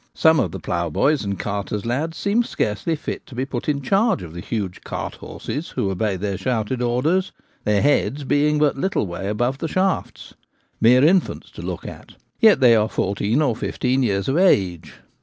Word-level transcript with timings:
Some 0.15 0.39
of 0.39 0.49
the 0.51 0.59
ploughboys 0.59 1.23
and 1.23 1.37
carters' 1.37 1.85
lads 1.85 2.17
seem 2.17 2.41
scarcely 2.41 2.95
fit 2.95 3.23
to 3.27 3.35
be 3.35 3.45
put 3.45 3.69
in 3.69 3.83
charge 3.83 4.23
of 4.23 4.33
the 4.33 4.41
huge 4.41 4.81
cart 4.83 5.13
horses 5.13 5.69
who 5.69 5.91
obey 5.91 6.15
their 6.15 6.39
shouted 6.39 6.81
orders, 6.81 7.31
their 7.65 7.83
heads 7.83 8.23
being 8.23 8.57
but 8.57 8.75
a 8.75 8.79
little 8.79 9.05
way 9.05 9.27
above 9.27 9.59
the 9.59 9.67
shafts— 9.67 10.33
mere 10.81 11.03
infants 11.03 11.51
to 11.51 11.61
look 11.61 11.85
at. 11.85 12.15
Yet 12.39 12.61
they 12.61 12.69
30 12.69 12.73
TJte 12.73 12.73
Gamekeeper 12.73 12.73
at 12.73 12.73
Home. 12.79 12.83
are 12.83 12.89
fourteen 12.89 13.41
or 13.43 13.55
fifteen 13.55 14.01
years 14.01 14.27
of 14.27 14.37
age. 14.39 14.93